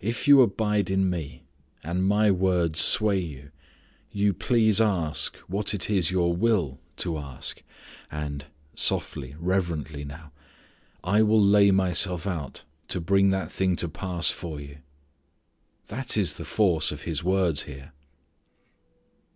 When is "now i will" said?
10.04-11.42